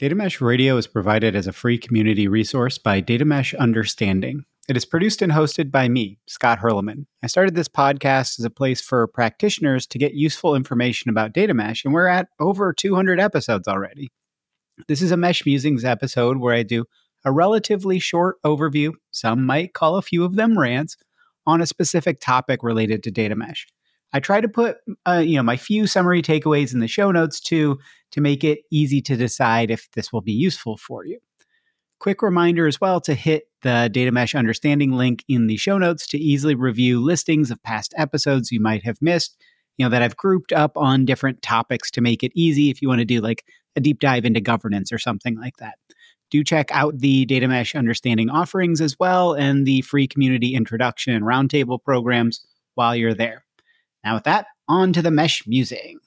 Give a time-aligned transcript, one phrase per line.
[0.00, 4.46] Data Mesh Radio is provided as a free community resource by Data Mesh Understanding.
[4.66, 7.04] It is produced and hosted by me, Scott Hirleman.
[7.22, 11.52] I started this podcast as a place for practitioners to get useful information about data
[11.52, 14.08] mesh, and we're at over 200 episodes already.
[14.88, 16.86] This is a Mesh Musings episode where I do
[17.26, 20.96] a relatively short overview, some might call a few of them rants,
[21.46, 23.66] on a specific topic related to data mesh.
[24.12, 27.40] I try to put uh, you know my few summary takeaways in the show notes
[27.40, 27.78] too
[28.12, 31.18] to make it easy to decide if this will be useful for you.
[32.00, 36.06] Quick reminder as well to hit the data mesh understanding link in the show notes
[36.08, 39.36] to easily review listings of past episodes you might have missed,
[39.76, 42.88] you know that I've grouped up on different topics to make it easy if you
[42.88, 43.44] want to do like
[43.76, 45.76] a deep dive into governance or something like that.
[46.30, 51.14] Do check out the data mesh understanding offerings as well and the free community introduction
[51.14, 53.44] and roundtable programs while you're there.
[54.04, 55.98] Now, with that, on to the mesh musing.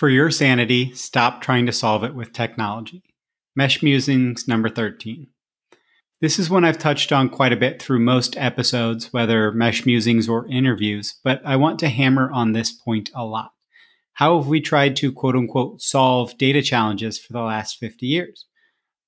[0.00, 3.02] For your sanity, stop trying to solve it with technology.
[3.54, 5.26] Mesh Musings number 13.
[6.22, 10.26] This is one I've touched on quite a bit through most episodes, whether Mesh Musings
[10.26, 13.50] or interviews, but I want to hammer on this point a lot.
[14.14, 18.46] How have we tried to quote unquote solve data challenges for the last 50 years?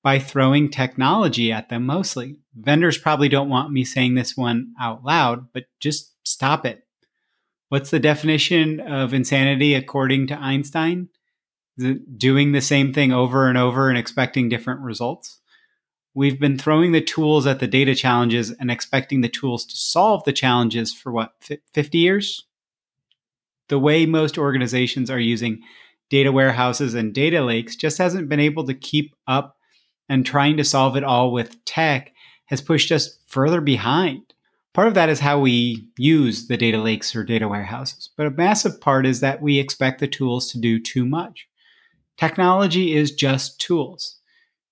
[0.03, 2.37] By throwing technology at them mostly.
[2.55, 6.83] Vendors probably don't want me saying this one out loud, but just stop it.
[7.73, 11.09] What's the definition of insanity according to Einstein?
[12.17, 15.39] doing the same thing over and over and expecting different results?
[16.13, 20.23] We've been throwing the tools at the data challenges and expecting the tools to solve
[20.23, 21.33] the challenges for what,
[21.73, 22.45] 50 years?
[23.69, 25.61] The way most organizations are using
[26.11, 29.57] data warehouses and data lakes just hasn't been able to keep up,
[30.07, 32.13] and trying to solve it all with tech
[32.45, 34.32] has pushed us further behind.
[34.73, 38.31] Part of that is how we use the data lakes or data warehouses, but a
[38.31, 41.47] massive part is that we expect the tools to do too much.
[42.17, 44.19] Technology is just tools.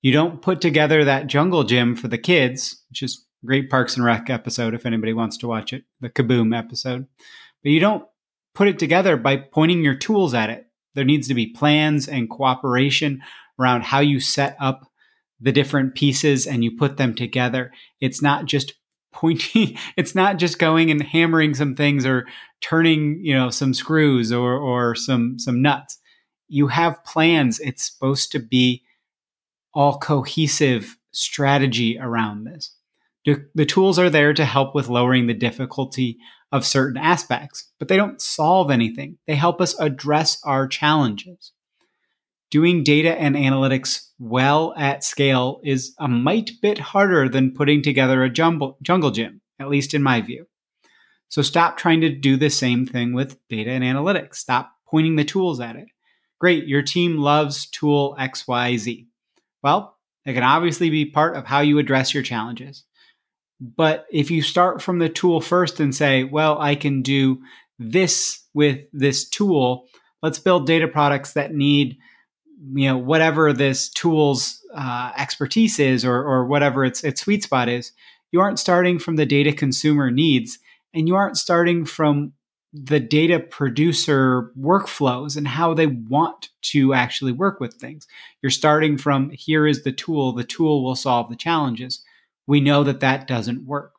[0.02, 4.04] You don't put together that jungle gym for the kids, which is great Parks and
[4.04, 7.06] Rec episode if anybody wants to watch it, the Kaboom episode.
[7.64, 8.06] But you don't
[8.56, 10.66] put it together by pointing your tools at it.
[10.96, 13.22] There needs to be plans and cooperation
[13.60, 14.92] around how you set up
[15.40, 17.72] the different pieces and you put them together.
[18.00, 18.74] It's not just
[19.12, 22.28] pointing it's not just going and hammering some things or
[22.62, 25.98] turning you know some screws or or some some nuts.
[26.48, 27.60] You have plans.
[27.60, 28.84] It's supposed to be
[29.74, 32.76] all cohesive strategy around this.
[33.54, 36.18] The tools are there to help with lowering the difficulty
[36.52, 39.18] of certain aspects but they don't solve anything.
[39.28, 41.52] They help us address our challenges
[42.52, 48.24] doing data and analytics well at scale is a mite bit harder than putting together
[48.24, 50.46] a jumble, jungle gym, at least in my view.
[51.30, 54.36] So stop trying to do the same thing with data and analytics.
[54.36, 55.88] Stop pointing the tools at it.
[56.40, 59.08] Great, your team loves tool XYZ.
[59.64, 62.84] Well, it can obviously be part of how you address your challenges.
[63.62, 67.42] But if you start from the tool first and say, well, I can do
[67.80, 69.86] this with this tool,
[70.22, 71.98] let's build data products that need
[72.74, 77.68] you know whatever this tool's uh, expertise is or, or whatever its its sweet spot
[77.68, 77.92] is
[78.32, 80.60] you aren't starting from the data consumer needs
[80.94, 82.34] and you aren't starting from
[82.74, 88.08] the data producer workflows and how they want to actually work with things.
[88.42, 90.32] You're starting from here is the tool.
[90.32, 92.02] The tool will solve the challenges.
[92.48, 93.94] We know that that doesn't work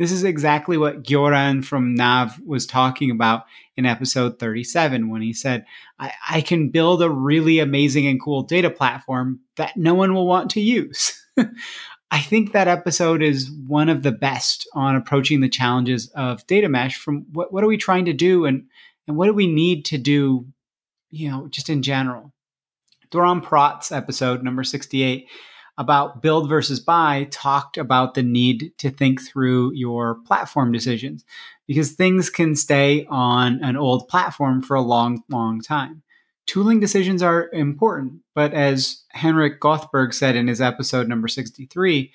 [0.00, 3.44] this is exactly what Gioran from Nav was talking about
[3.76, 5.66] in episode 37 when he said,
[5.98, 10.26] I, I can build a really amazing and cool data platform that no one will
[10.26, 11.22] want to use.
[12.10, 16.70] I think that episode is one of the best on approaching the challenges of data
[16.70, 18.64] mesh from what, what are we trying to do and,
[19.06, 20.46] and what do we need to do,
[21.10, 22.32] you know, just in general.
[23.10, 25.28] Doron Porat's episode number 68
[25.80, 31.24] about build versus buy talked about the need to think through your platform decisions
[31.66, 36.02] because things can stay on an old platform for a long, long time.
[36.46, 42.12] Tooling decisions are important, but as Henrik Gothberg said in his episode number 63,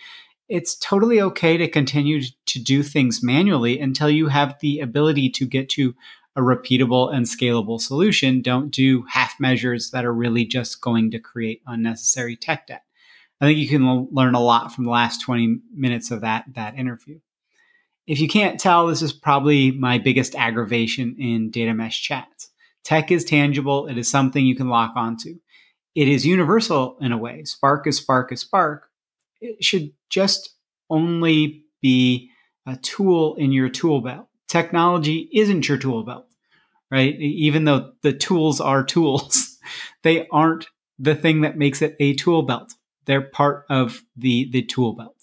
[0.48, 5.48] it's totally okay to continue to do things manually until you have the ability to
[5.48, 5.96] get to
[6.36, 8.44] a repeatable and scalable solution.
[8.44, 12.85] Don't do half measures that are really just going to create unnecessary tech debt.
[13.42, 16.78] I think you can learn a lot from the last 20 minutes of that, that
[16.78, 17.20] interview.
[18.08, 22.52] If you can't tell, this is probably my biggest aggravation in data mesh chats.
[22.84, 23.88] Tech is tangible.
[23.88, 25.40] It is something you can lock onto.
[25.96, 27.44] It is universal in a way.
[27.46, 28.90] Spark is Spark is Spark.
[29.42, 30.56] It should just
[30.90, 32.30] only be
[32.66, 34.28] a tool in your tool belt.
[34.48, 36.28] Technology isn't your tool belt,
[36.92, 37.16] right?
[37.20, 39.58] Even though the tools are tools,
[40.04, 40.68] they aren't
[41.00, 42.74] the thing that makes it a tool belt.
[43.06, 45.16] They're part of the, the tool belt.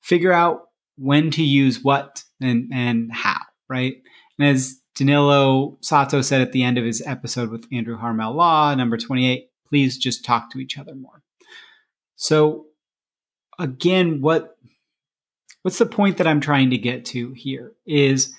[0.00, 3.94] Figure out when to use what and, and how, right?
[4.38, 8.74] And as Danilo Sato said at the end of his episode with Andrew Harmel Law,
[8.74, 11.22] number 28, please just talk to each other more.
[12.16, 12.66] So
[13.58, 14.56] again, what
[15.62, 18.34] what's the point that I'm trying to get to here is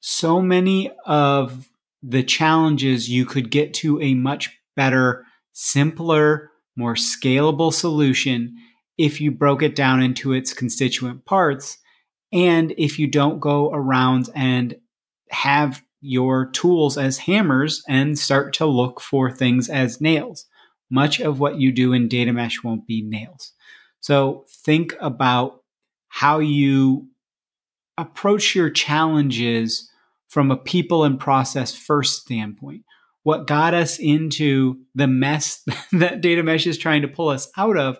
[0.00, 1.68] so many of
[2.02, 8.56] the challenges you could get to a much better, simpler, more scalable solution
[8.98, 11.78] if you broke it down into its constituent parts
[12.32, 14.76] and if you don't go around and
[15.30, 20.46] have your tools as hammers and start to look for things as nails.
[20.90, 23.52] Much of what you do in data mesh won't be nails.
[24.00, 25.62] So think about
[26.08, 27.08] how you
[27.96, 29.88] approach your challenges
[30.28, 32.82] from a people and process first standpoint.
[33.22, 37.76] What got us into the mess that data mesh is trying to pull us out
[37.76, 37.98] of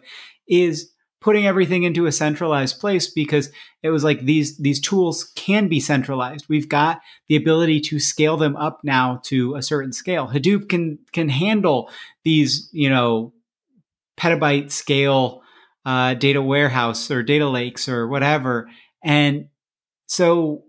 [0.48, 0.92] is
[1.22, 3.50] putting everything into a centralized place because
[3.82, 6.46] it was like these these tools can be centralized.
[6.48, 10.28] We've got the ability to scale them up now to a certain scale.
[10.28, 11.90] Hadoop can can handle
[12.24, 13.32] these, you know,
[14.19, 15.42] petabyte scale
[15.86, 18.69] uh, data warehouse or data lakes or whatever,
[19.02, 19.48] and
[20.06, 20.64] so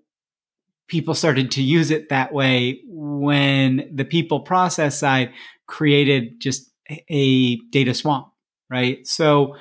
[0.93, 5.31] people started to use it that way when the people process side
[5.65, 6.69] created just
[7.09, 8.27] a data swamp,
[8.69, 9.07] right?
[9.07, 9.55] So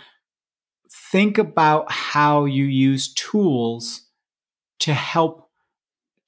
[1.11, 4.03] think about how you use tools
[4.81, 5.49] to help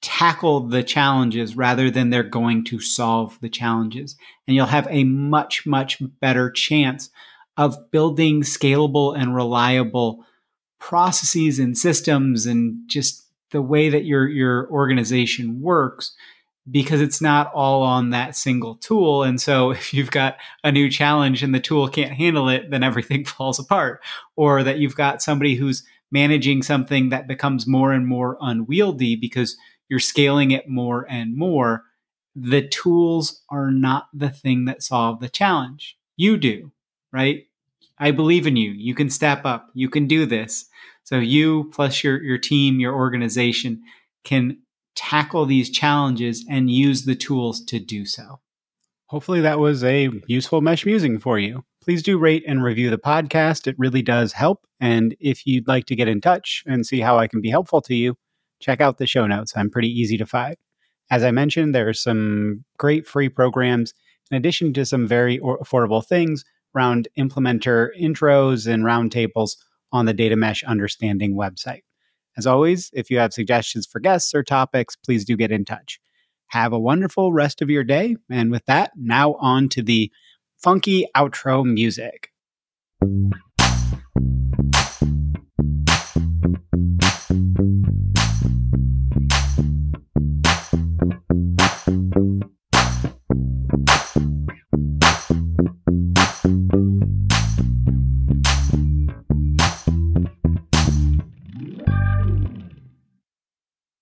[0.01, 4.15] tackle the challenges rather than they're going to solve the challenges.
[4.47, 7.11] And you'll have a much, much better chance
[7.57, 10.25] of building scalable and reliable
[10.79, 16.15] processes and systems and just the way that your, your organization works
[16.69, 19.23] because it's not all on that single tool.
[19.23, 22.83] And so if you've got a new challenge and the tool can't handle it, then
[22.83, 24.01] everything falls apart.
[24.35, 29.57] Or that you've got somebody who's managing something that becomes more and more unwieldy because
[29.89, 31.83] you're scaling it more and more.
[32.35, 35.97] The tools are not the thing that solve the challenge.
[36.17, 36.71] You do,
[37.11, 37.45] right?
[37.97, 38.71] I believe in you.
[38.71, 39.69] You can step up.
[39.73, 40.65] You can do this.
[41.05, 43.81] So you plus your, your team, your organization
[44.23, 44.57] can
[44.95, 48.39] tackle these challenges and use the tools to do so.
[49.07, 51.63] Hopefully, that was a useful mesh musing for you.
[51.81, 53.67] Please do rate and review the podcast.
[53.67, 54.65] It really does help.
[54.79, 57.81] And if you'd like to get in touch and see how I can be helpful
[57.81, 58.17] to you,
[58.59, 59.53] check out the show notes.
[59.55, 60.55] I'm pretty easy to find.
[61.11, 63.93] As I mentioned, there are some great free programs
[64.31, 66.43] in addition to some very affordable things
[66.75, 69.55] around implementer intros and roundtables
[69.95, 71.81] on the Data Mesh Understanding website.
[72.37, 75.99] As always, if you have suggestions for guests or topics, please do get in touch.
[76.47, 78.17] Have a wonderful rest of your day.
[78.29, 80.11] And with that, now on to the
[80.61, 82.29] funky outro music.